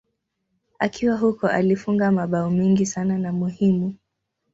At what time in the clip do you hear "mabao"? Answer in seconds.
2.11-2.49